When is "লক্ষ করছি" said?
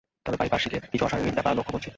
1.57-1.89